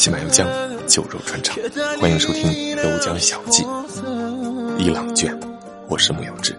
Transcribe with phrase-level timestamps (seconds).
[0.00, 0.48] 西满油江，
[0.86, 1.58] 酒肉穿肠，
[2.00, 2.50] 欢迎收听
[2.90, 3.62] 《游江小记》
[4.78, 5.38] 伊朗卷，
[5.88, 6.56] 我是木有志。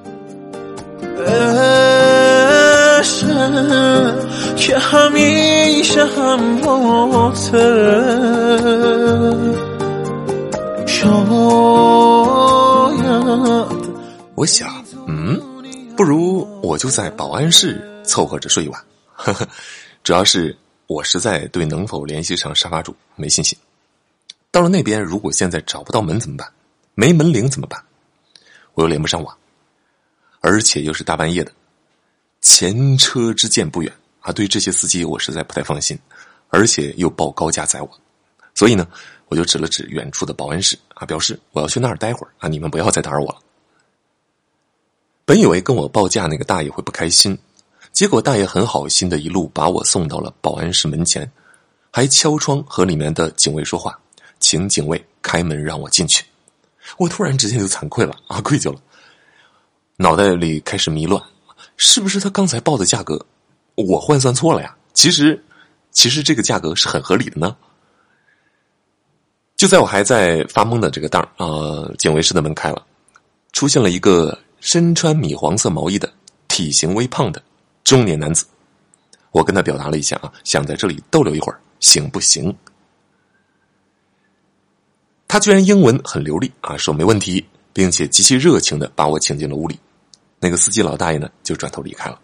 [14.35, 14.69] 我想，
[15.07, 15.41] 嗯，
[15.97, 18.79] 不如我就在保安室凑合着睡一晚，
[19.15, 19.47] 呵呵，
[20.03, 20.55] 主要是。
[20.91, 23.57] 我实在对能否联系上沙发主没信心。
[24.51, 26.51] 到了那边，如果现在找不到门怎么办？
[26.95, 27.81] 没门铃怎么办？
[28.73, 29.37] 我又连不上网，
[30.41, 31.51] 而且又是大半夜的，
[32.41, 34.33] 前车之鉴不远啊！
[34.33, 35.97] 对这些司机，我实在不太放心，
[36.49, 37.89] 而且又报高价宰我，
[38.53, 38.85] 所以呢，
[39.29, 43.39] 我就指了指远处的保安室啊，表示我要去那儿待会儿啊，你们不要再打扰我了。
[45.23, 47.37] 本以为跟我报价那个大爷会不开心。
[48.01, 51.31] 结果大爷很好心的一路把我送到了保安室门前，
[51.91, 53.95] 还敲窗和里面的警卫说话，
[54.39, 56.25] 请警卫开门让我进去。
[56.97, 58.79] 我突然之间就惭愧了啊，愧疚了，
[59.97, 61.21] 脑袋里开始迷乱，
[61.77, 63.23] 是不是他刚才报的价格
[63.75, 64.75] 我换算错了呀？
[64.95, 65.39] 其实，
[65.91, 67.55] 其实这个价格是很合理的呢。
[69.55, 72.83] 就在我还在发懵的这个当儿啊，警卫室的门开了，
[73.51, 76.11] 出现了一个身穿米黄色毛衣的、
[76.47, 77.39] 体型微胖的。
[77.83, 78.45] 中年男子，
[79.31, 82.55] 我跟他表达了一下啊，想在这里逗留一会儿，行不行？
[85.27, 89.79] 他居然英文很流利啊，说没问题，并且极其热情的把我请进了屋里。
[90.39, 92.19] 那个司机老大爷呢，就转头离开了。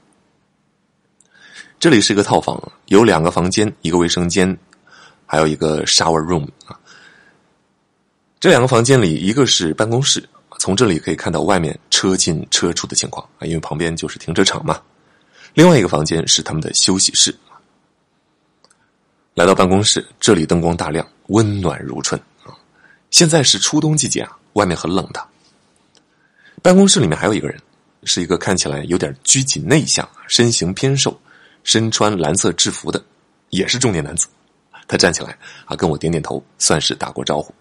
[1.79, 4.57] 这里是一个套房，有两个房间，一个卫生间，
[5.25, 6.77] 还有一个 shower room 啊。
[8.39, 10.27] 这两个房间里，一个是办公室，
[10.59, 14.81] 从这里可以看到外面车进车出的情况啊，因为旁边就是停车场嘛。
[15.57, 17.35] 另外一个房间是他们的休息室。
[19.33, 22.53] 来到办公室，这里灯光大亮，温暖如春啊！
[23.09, 25.27] 现在是初冬季节啊，外面很冷的。
[26.61, 27.59] 办公室里面还有一个人，
[28.03, 31.19] 是一个看起来有点拘谨内向、身形偏瘦、
[31.63, 33.03] 身穿蓝色制服的，
[33.49, 34.27] 也是中年男子。
[34.87, 37.51] 他站起来啊，跟我点点头，算是打过招呼。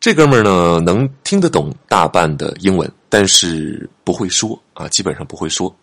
[0.00, 5.74] 这哥们儿呢，能听得懂大半的英文，但是不会说啊，基本上不会说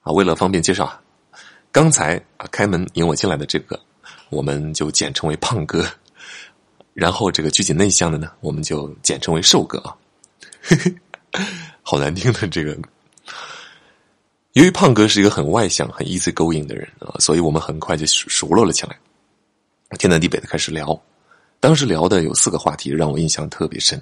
[0.00, 0.12] 啊。
[0.12, 1.00] 为了方便介绍啊，
[1.70, 3.78] 刚才啊开门引我进来的这个，
[4.30, 5.86] 我们就简称为胖哥。
[6.94, 9.94] 然后这个拘谨内向的呢，我们就简称为瘦哥啊。
[10.62, 10.94] 嘿 嘿
[11.82, 12.76] 好难听的这个。
[14.54, 18.98] 由于胖哥是一个很外向、很 easy going 的人啊，所以我们很快就熟熟络了起来，
[19.98, 20.98] 天南地北的开始聊。
[21.60, 24.00] 当时聊的有四个话题让我印象特别深。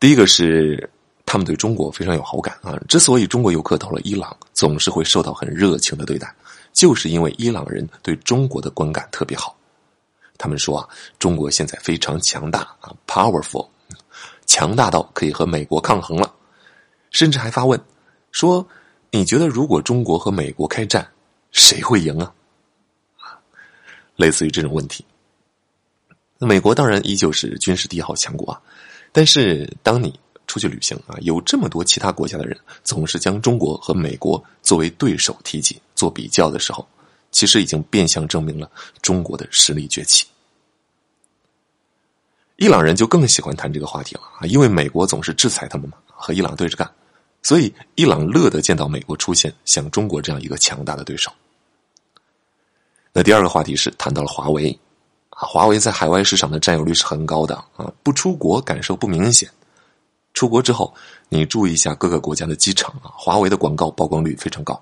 [0.00, 0.88] 第一个是
[1.28, 6.34] 他们对中国非常有好感啊，之所以中国游客到了伊朗总是会受到很热情的对待，
[6.72, 9.54] 就是因为伊朗人对中国的观感特别好。
[10.38, 13.68] 他们说啊，中国现在非常强大啊，powerful，
[14.46, 16.32] 强大到可以和美国抗衡了，
[17.10, 17.78] 甚至还发问
[18.32, 18.66] 说
[19.12, 21.06] ：“你觉得如果中国和美国开战，
[21.52, 22.32] 谁会赢啊？”
[24.16, 25.04] 类似于这种问题。
[26.38, 28.62] 美国当然依旧是军事第一号强国啊，
[29.12, 36.84] 但是当你出去旅行啊，有这么多其他国家的人总是将中国和美国作为对手提及做比较的时候，
[37.30, 38.68] 其实已经变相证明了
[39.00, 40.26] 中国的实力崛起。
[42.56, 46.90] 伊朗人就更喜欢谈这个话题了啊，因为美国总是制裁他们嘛，和伊朗对着干，
[47.40, 51.30] 所以伊朗乐得见到美国出现像中国这样一个强大的对手。
[53.12, 54.76] 那第二个话题是谈到了华为
[55.30, 55.46] 啊。
[55.46, 59.48] 华为在海外市场的占有率是很高的啊，不出国感受不明显，
[60.38, 60.94] 出国之后
[61.28, 64.80] 你注意一下各个国家的机场啊，华为的广告曝光率非常高。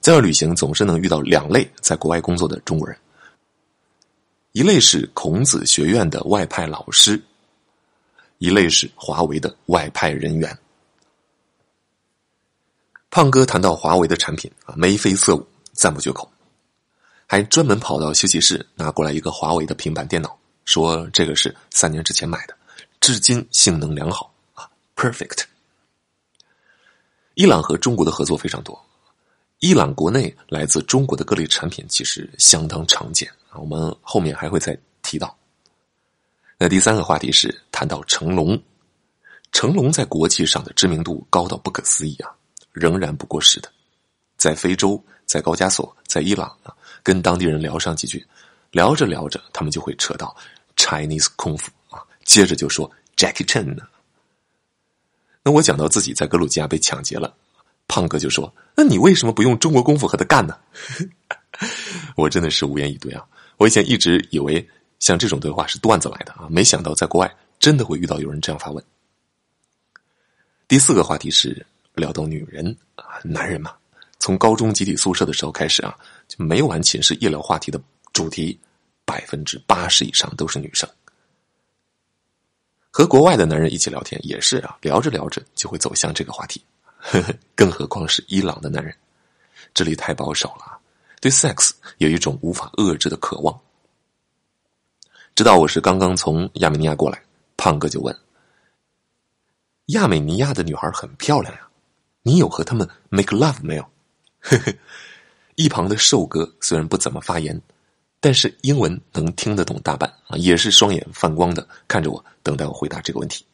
[0.00, 2.98] 在外旅行总是能遇到两类在国外工作的中国人，
[4.50, 7.22] 一类是孔子学院的外派老师，
[8.38, 10.58] 一类是华为的外派人员。
[13.08, 16.28] 胖哥谈到华为的产品啊，眉飞色舞，赞不绝口。
[17.24, 22.56] 还专门跑到休息室拿过来一个华为的平板电脑，说这个是三年之前买的，
[23.06, 25.44] 至今性能良好啊，perfect。
[27.34, 28.84] 伊朗和中国的合作非常多，
[29.60, 35.38] 伊朗国内来自中国的各类产品其实相当常见啊，我们后面还会再提到。
[36.58, 38.60] 那第三个话题是谈到成龙，
[39.52, 42.34] 成龙在国际上的知名度高到不可思议啊，
[42.72, 43.70] 仍然不过时的，
[44.36, 46.74] 在非洲，在高加索，在伊朗啊。
[47.04, 48.26] 跟当地人聊上几句，
[48.72, 50.36] 聊着聊着，他们就会扯到
[50.76, 51.70] Chinese 功夫，
[52.26, 53.82] 接着就说 Jackie Chan 呢。
[55.42, 57.34] 那我讲到自己在格鲁吉亚被抢劫了，
[57.88, 60.58] 胖哥就说：“那你为什么不用中国功夫和他干呢？”
[62.16, 63.24] 我真的是无言以对啊！
[63.56, 64.68] 我以前一直以为
[64.98, 68.84] 像这种对话是段子来的啊，没想到在国外真的会遇到有人这样发问。
[70.68, 71.64] 第四个话题是
[71.94, 73.72] 聊到女人啊，男人嘛，
[74.18, 75.96] 从高中集体宿舍的时候开始啊，
[76.26, 77.80] 就每晚寝室一聊话题的
[78.12, 78.58] 主题，
[79.04, 80.88] 百分之八十以上都是女生。
[82.96, 86.64] 和国外的男人一起聊天也是啊，聊着聊着就会走向这个话题，
[86.96, 88.96] 呵呵更何况是伊朗的男人，
[89.74, 90.78] 这里太保守了，
[91.20, 93.60] 对 sex 有一种无法遏制的渴望。
[95.34, 97.22] 知道我是刚刚从亚美尼亚过来，
[97.58, 98.18] 胖哥就问。
[99.88, 101.68] 亚美尼亚的女孩很漂亮呀，
[102.22, 103.86] 你有和他们 make love 没有？
[105.56, 107.60] 一旁的瘦哥虽然不怎么发言，
[108.26, 113.46] 但是英文能听得懂大半啊，也是双眼放光的看着我，等待我回答这个问题。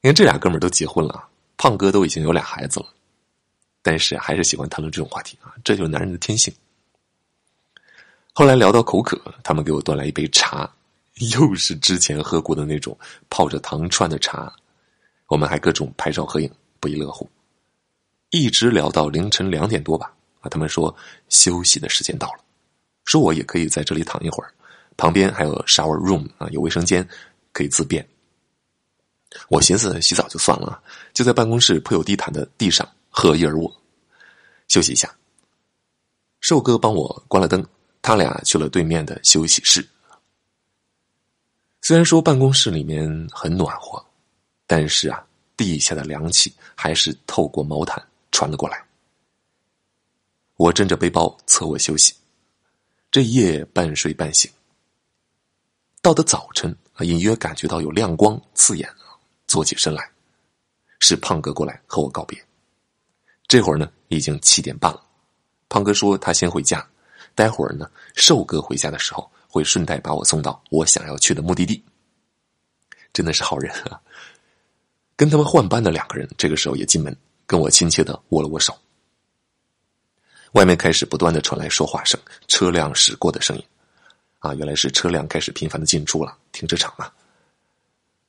[0.00, 2.86] 你看这俩哥们都结婚了，胖哥都已经有俩孩子了，
[3.82, 6.54] 但是还是喜欢谈论这种话题啊，这就是男人的天性。
[8.32, 10.72] 后来聊到口渴，他们给我端来一杯茶。
[11.32, 12.96] 又是之前喝过的那种
[13.28, 14.54] 泡着糖串的茶，
[15.26, 16.48] 我们还各种拍照合影，
[16.78, 17.28] 不亦乐乎，
[18.30, 20.14] 一直聊到凌晨两点多吧。
[20.40, 20.94] 啊，他们说
[21.28, 22.44] 休息的时间到了，
[23.04, 24.52] 说我也可以在这里躺一会儿，
[24.96, 27.06] 旁边还有 shower room 啊，有卫生间
[27.52, 28.06] 可以自便。
[29.48, 30.82] 我寻思洗澡就算了，
[31.12, 33.74] 就在办公室铺有地毯的地上合衣而卧，
[34.68, 35.12] 休息一下。
[36.40, 37.64] 瘦哥帮我关了灯，
[38.02, 39.88] 他俩去了对面的休息室。
[41.80, 44.04] 虽然说办公室里面很暖和，
[44.66, 45.24] 但是啊，
[45.56, 48.00] 地下的凉气还是透过毛毯
[48.30, 48.84] 传了过来。
[50.56, 52.14] 我枕着背包侧卧休息，
[53.12, 54.50] 这夜半睡半醒。
[56.00, 58.88] 到的早晨，隐约感觉到有亮光刺眼，
[59.46, 60.10] 坐起身来，
[60.98, 62.42] 是胖哥过来和我告别。
[63.46, 65.04] 这会儿呢，已经七点半了。
[65.68, 66.88] 胖哥说他先回家，
[67.34, 69.30] 待会儿呢，瘦哥回家的时候。
[69.46, 71.84] 会顺带把我送到我想要去的目的地，
[73.12, 74.00] 真的是好人啊！
[75.14, 77.14] 跟他们换班的两个人这个时候也进门，
[77.46, 78.74] 跟我亲切的握了握手。
[80.52, 82.18] 外面开始不断的传来说话声、
[82.48, 83.64] 车辆驶过的声音，
[84.38, 87.12] 啊，原来是车辆开始频繁的进出了，停车场啊。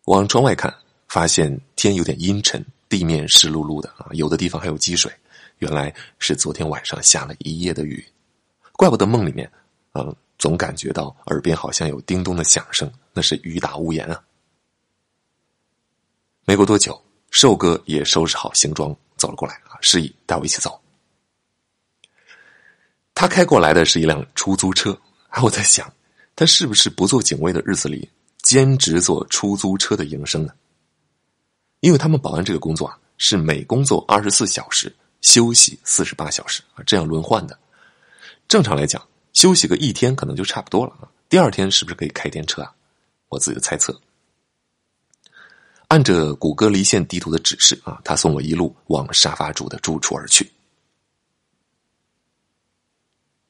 [0.05, 0.73] 往窗外看，
[1.07, 5.11] 发现天有点阴沉，地面湿漉漉的啊，有的地方还有积水，
[5.59, 8.05] 原来是昨天晚上下了一夜的雨，
[8.73, 9.49] 怪不得梦里面，
[9.93, 10.15] 嗯。
[10.39, 14.21] 总感觉到耳边好像有叮咚的响声，那是雨打屋檐啊。
[16.43, 20.77] 没过多久，瘦哥也收拾好行装走了过来啊，示意带我一起走。
[23.23, 24.99] 他开过来的是一辆出租车，
[25.41, 25.89] 我在想，
[26.35, 28.09] 他是不是不做警卫的日子里
[28.41, 30.51] 兼职做出租车的营生呢？
[31.79, 37.57] 因为他们保安这个工作啊，是每工作二十四小时休息四十八小时啊，这样轮换的。
[38.49, 39.01] 正常来讲。
[39.31, 41.07] 休息个一天可能就差不多了啊！
[41.29, 42.73] 第二天是不是可以开电车啊？
[43.29, 43.97] 我自己的猜测。
[45.87, 50.51] 按着谷歌离线地图的指示啊，他送我一路往沙发主的住处而去。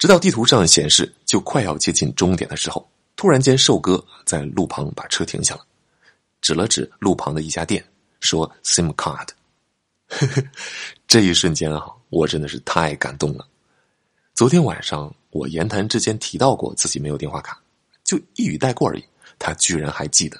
[0.04, 2.86] 直到地图上显示就快要接近终点的时候，
[3.16, 5.66] 突然间瘦哥在路旁把车停下了，
[6.42, 7.82] 指了指路旁的一家店，
[8.20, 9.30] 说：“SIM card。
[11.08, 13.48] ”这一瞬间啊，我真的是太感动了。
[14.34, 15.10] 昨天晚上。
[15.30, 17.58] 我言谈之间提到过自己没有电话卡，
[18.04, 19.04] 就一语带过而已。
[19.40, 20.38] 他居然还记得。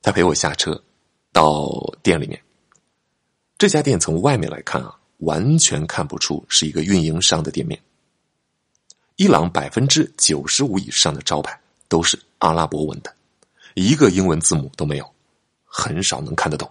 [0.00, 0.82] 他陪我下车，
[1.34, 1.68] 到
[2.02, 2.42] 店里面。
[3.58, 7.78] 这家店从外面来看啊，完全看不出是一个运营商的店面。
[9.20, 13.14] 伊朗百分之九十五以上的招牌都是阿拉伯文的，
[13.74, 15.14] 一个英文字母都没有，
[15.66, 16.66] 很少能看得懂。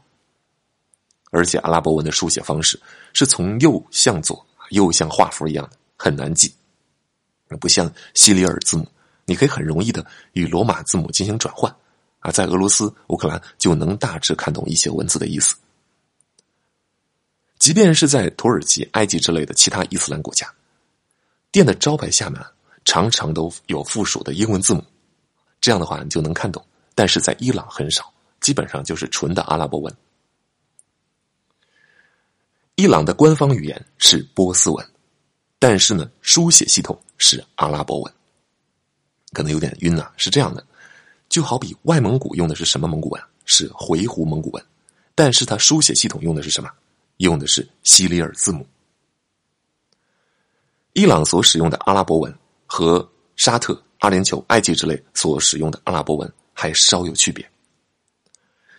[1.29, 2.81] 而且阿拉伯文的书写方式
[3.13, 5.77] 是从右向左，又像画符一样的。
[5.95, 6.51] 很难记，
[7.59, 8.87] 不像西里尔字母，
[9.25, 10.03] 你可以很容易的
[10.33, 11.71] 与罗马字母进行转换，
[12.17, 15.55] 啊，在俄罗斯、乌克兰就能大致看懂一些文字的意思。
[17.59, 20.51] 即便是在土耳其、埃及之类的其他伊斯兰国家，
[21.51, 22.41] 店的招牌下面
[22.85, 24.83] 常常都有附属的英文字母，
[25.59, 26.65] 这样的话你就能看懂。
[26.95, 29.95] 但是在伊朗很少，基本上就是纯的阿拉伯文。
[32.75, 34.85] 伊朗的官方语言是波斯文。
[35.61, 38.13] 但是呢，书写系统是阿拉伯文，
[39.33, 40.09] 可能有点晕啊。
[40.15, 40.65] 是这样的，
[41.27, 43.21] 就好比外蒙古用的是什么蒙古文？
[43.43, 44.65] 是回鹘蒙古文，
[45.13, 46.71] 但是它书写系统用的是什么？
[47.17, 48.65] 用的是西里尔字母。
[50.99, 52.33] 伊朗所使用的阿拉伯文
[52.65, 57.49] 和沙特、阿联酋、埃及之类所使用的阿拉伯文还稍有区别。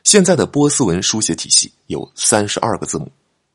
[0.05, 3.11] 现在的波斯文书写体系有三十二个字母，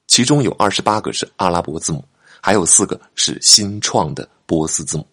[0.08, 2.04] 其中有二十八个是阿拉伯字母。
[2.42, 5.08] 还有四个是新创的波斯字母。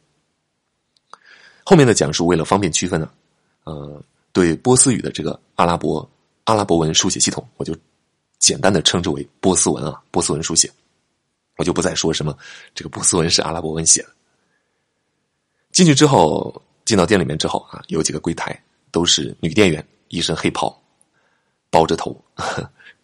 [1.64, 3.10] 后面的讲述为了方便区分呢，
[3.64, 6.06] 呃，对波斯语的这个阿拉伯
[6.44, 7.74] 阿拉伯文书写系统，我就
[8.38, 10.70] 简单的称之为波斯文啊，波斯文书写，
[11.62, 12.36] 我就不再说什么
[12.74, 14.08] 这个波斯文是阿拉伯文写的。
[15.70, 20.76] 进去之后，进到店里面之后啊，有几个柜台都是女店员，一身黑袍，
[21.70, 22.20] 包着头。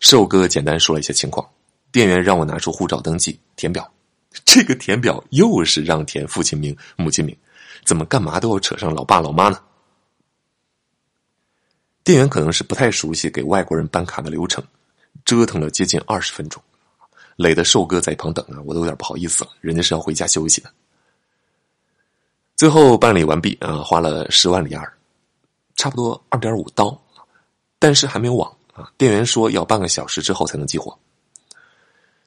[0.01, 1.49] 瘦哥简单说了一些情况，
[1.93, 3.89] 店员让我拿出护照登记填表，
[4.45, 7.37] 这个填表又是让填父亲名、母亲名。
[7.85, 9.63] 怎么干嘛都要扯上老爸老妈呢？
[12.03, 14.65] 店员可能是不太熟悉给外国人办卡的流程，
[15.25, 16.61] 折腾了接近二十分钟，
[17.39, 19.51] 累得瘦哥在一旁等啊，我都有点不好意思了。
[19.61, 20.69] 人家是要回家休息的。
[22.57, 24.93] 最后办理完毕啊，花了十万里尔，
[25.77, 27.01] 差不多二点五刀，
[27.79, 28.91] 但是还没有网啊。
[28.99, 30.99] 店员说要半个小时之后才能激活，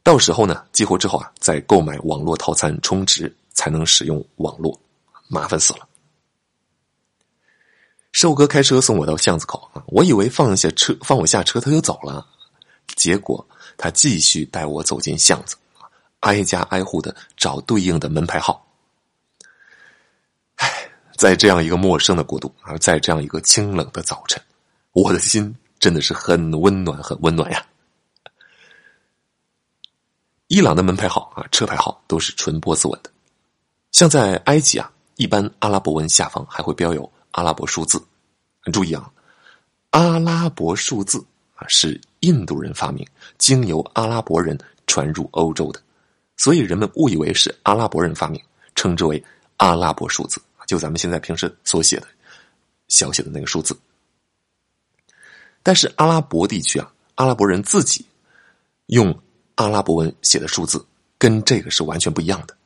[0.02, 4.80] 到时候呢，激活之后啊，再购买网络套餐充值才能使用网络。
[5.28, 5.88] 麻烦死了！
[8.14, 12.26] 瘦哥开车送我到巷子口啊，我以为放下车放我下车他就走了，
[12.96, 13.46] 结果
[13.78, 15.56] 他继续带我走进巷子，
[16.22, 18.66] 挨家挨户的找对应的门牌号。
[20.56, 24.42] 唉，在这样一个陌生的国度啊，在这样一个清冷的早晨，
[24.94, 27.66] 我的心真的是很温暖，很温暖呀。
[30.48, 33.10] 伊朗的门牌号啊，车牌号都是纯波斯文的，
[33.92, 34.92] 像在埃及啊。
[35.18, 38.04] 一般阿拉伯文下方还会标有阿拉伯数字，
[38.74, 39.12] 注意啊，
[39.92, 41.24] 阿拉伯数字
[41.54, 43.06] 啊是印度人发明，
[43.38, 45.80] 经由阿拉伯人传入欧洲的，
[46.38, 48.42] 所以人们误以为是阿拉伯人发明，
[48.74, 49.24] 称之为
[49.58, 52.08] 阿拉伯数字，就咱们现在平时所写的
[52.88, 53.78] 小写的那个数字。
[55.62, 58.04] 但是阿拉伯地区啊，阿拉伯人自己
[58.88, 59.16] 用
[59.56, 60.84] 阿拉伯文写的数字
[61.20, 62.58] 跟这个是完全不一样的。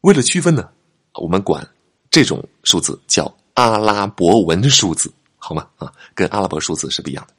[0.00, 0.68] 为了区分呢。
[1.14, 1.68] 我们管
[2.08, 5.68] 这种数字叫阿拉伯文数字，好吗？
[5.76, 7.34] 啊，跟阿拉伯数字是不一样的。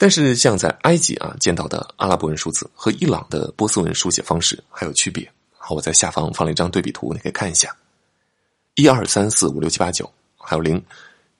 [0.00, 5.28] 但是，像在埃及啊见到的阿拉伯文数字和伊朗的波斯文书写方式还有区别。
[5.56, 7.76] 好，我在下方放了一张对比图，你可以看一下。
[8.76, 10.80] 一二三四五六七八九，还有零，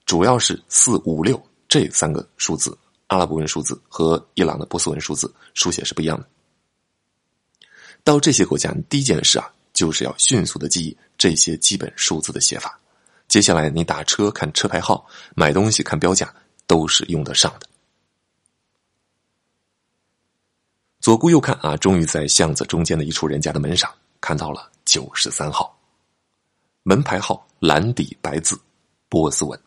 [0.04, 6.26] 主要是四五六这三个数字，阿拉伯文数字和伊朗的波斯文数字书写是不一样的。
[8.02, 12.76] 到这些国家，第一件事啊，就是要迅速的记忆这些基本数字的写法。
[13.28, 16.34] 接下来，你打车看车牌号，买东西看标价，
[16.66, 17.67] 都是用得上的。
[21.00, 23.90] 左顾右看啊，终于在巷子中间的一处人家的门上
[24.20, 25.76] 看到了九十三号
[26.82, 28.58] 门牌号，蓝底白字，
[29.08, 29.58] 波斯文。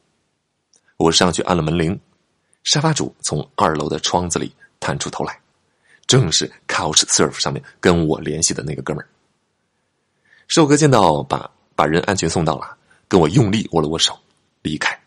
[0.97, 1.99] 我上去按了门铃，
[2.63, 5.39] 沙发主从二楼的窗子里探出头来。
[6.07, 9.07] 正是 Couch Surf 上面跟我联系的那个哥们儿，
[10.47, 12.75] 瘦哥见到把把人安全送到了，
[13.07, 14.17] 跟我用力握了握手，
[14.61, 14.99] 离开。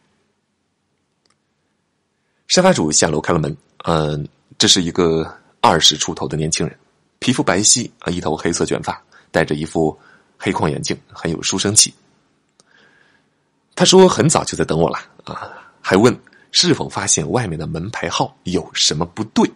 [2.47, 3.54] 沙发主下楼开了门，
[3.85, 4.26] 嗯，
[4.57, 5.31] 这是一个
[5.66, 6.78] 二十出头的年轻人，
[7.21, 9.99] 皮肤白皙啊，一头黑色卷发，戴着一副
[10.37, 11.94] 黑框眼镜，很有书生气。
[13.75, 16.14] 他说很早就在等我了啊，还问
[16.52, 19.50] 是否发现外面的门牌号有什么不对。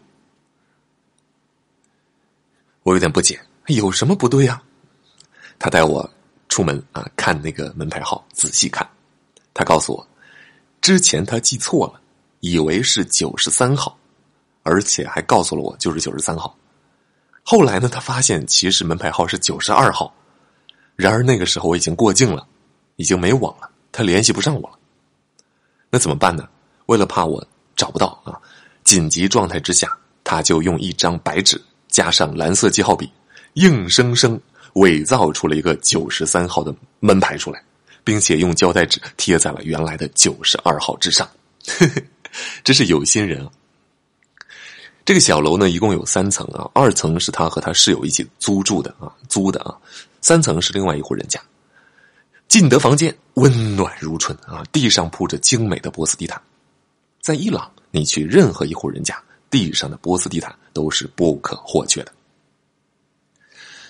[2.84, 4.62] 我有点不解，有什么不对呀？
[5.58, 6.10] 他带我
[6.48, 8.88] 出门啊，看那个门牌号，仔细看。
[9.52, 10.08] 他告诉我，
[10.80, 12.00] 之前他记错了，
[12.40, 13.97] 以为是九十三号，
[14.68, 16.54] 而且还告诉了我就是九十三号。
[17.42, 20.14] 后来呢，他发现其实门牌号是九十二号。
[20.94, 22.46] 然而那个时候我已经过境了，
[22.96, 24.78] 已经没网了，他联系不上我了。
[25.88, 26.46] 那怎么办呢？
[26.86, 27.42] 为了怕我
[27.74, 28.38] 找不到啊，
[28.84, 31.58] 紧急状态之下，他就用一张白纸。
[31.88, 33.10] 加上蓝色记号笔，
[33.54, 34.38] 硬生生
[34.74, 37.64] 伪造出了一个九十三号的门牌出来，
[38.04, 41.26] 并且用胶带纸贴在了原来的九十二号之上。
[42.62, 43.50] 这是有心人啊！
[45.08, 49.74] 这个小楼呢，一共有三层啊，二层是他和他室友一起租住的啊，租的啊，
[50.20, 51.40] 三层是另外一户人家。
[52.46, 56.38] 进得房间，温暖如春啊，地上铺着精美的波斯地毯。
[57.22, 59.18] 在伊朗，你去任何一户人家。
[59.48, 62.12] 地上的波斯地毯都是不可或缺的，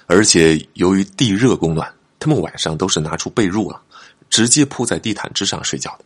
[0.07, 3.83] 而且由于地热供暖，他们晚上都是拿出被褥了，
[4.31, 6.05] 直接铺在地毯之上睡觉的。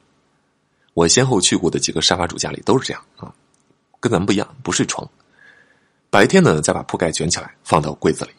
[0.95, 3.31] 我先后去过的几个沙发主家里都是这样啊，
[4.02, 5.09] 跟咱们不一样，不睡床。
[6.11, 8.32] 白天呢，再把铺盖卷起来放到柜子里。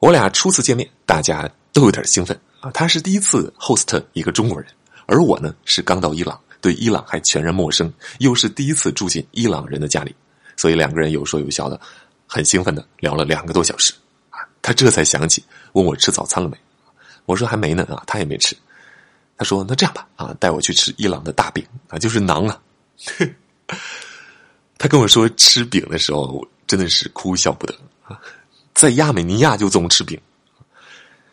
[0.00, 2.70] 我俩初次见面，大家都有点兴奋啊。
[2.72, 4.70] 他是第一次 host 一个中国人，
[5.06, 6.38] 而我呢是刚到伊朗。
[6.60, 10.14] 对伊朗还全然陌生，又是第一次住进伊朗人的家里，
[10.56, 11.80] 所以两个人有说有笑的，
[12.26, 13.94] 很兴奋的聊了两个多小时
[14.28, 14.40] 啊。
[14.60, 16.58] 他这才想起问我吃早餐了没，
[17.24, 18.54] 我说还没呢啊，他也没吃。
[19.36, 22.60] 他说那这样吧啊，带我去吃伊朗的大饼啊，就是馕啊。
[24.78, 27.74] 他跟我说吃饼的时候真的是哭笑不得
[28.04, 28.20] 啊，
[28.74, 30.20] 在亚美尼亚就总吃饼。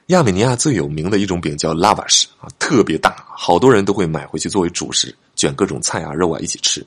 [0.07, 6.85] 亚美尼亚最有名的一种饼叫拉瓦什啊，特别大，好多人都会买回去作为主食，卷各种菜啊、肉啊一起吃。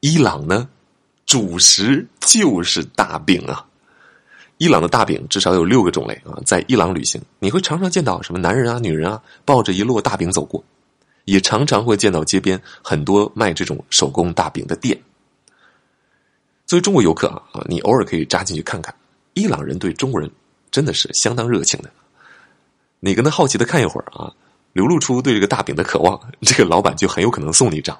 [0.00, 0.68] 伊朗呢，
[1.26, 3.64] 主食就是大饼啊。
[4.58, 10.62] 伊朗的大饼至少有六个种类啊，在伊朗旅行，你会常常见到什么男人啊、女人啊抱着一摞大饼走过，
[11.28, 14.98] 也常常会见到街边很多卖这种手工大饼的店。
[16.64, 18.94] 作为中国游客啊，你偶尔可以扎进去看看，
[19.34, 20.30] 伊朗人对中国人。
[20.70, 21.90] 真的是相当热情的，
[23.00, 24.30] 你跟他好奇的看一会儿啊，
[24.74, 27.98] 流露出对这个大饼的渴望， 这个老板就很有可能送你一张。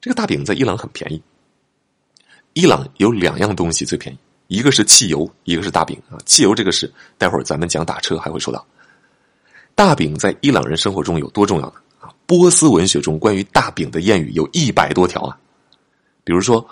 [0.00, 1.22] 这个大饼在伊朗很便宜。
[2.54, 6.16] 伊朗有两样东西最便宜，一个是汽油，一个是大饼啊。
[6.24, 8.66] 汽油这个是待会儿咱们讲打车还会说到。
[9.74, 11.74] 大饼在伊朗人生活中有多重要呢？
[12.28, 15.34] 波斯文学中关于大饼的谚语有一百多条啊，
[16.24, 16.62] 比如说，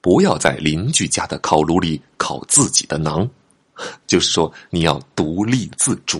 [0.00, 3.28] 不要在邻居家的烤炉里烤自己的馕。
[4.06, 6.18] 就是说，你要独立自主。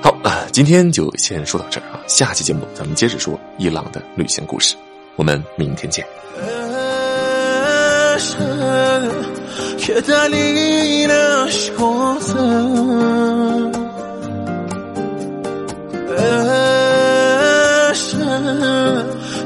[0.00, 0.16] 好，
[0.52, 4.76] 今天就先说到这儿啊，下期节目咱们接着说伊朗的旅行故事，
[5.16, 6.06] 我们明天见。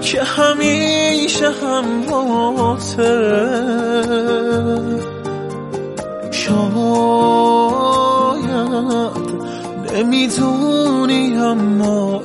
[0.07, 3.47] که همیشه هم باطره
[6.31, 6.57] شاید
[9.95, 12.23] نمی‌دونی اما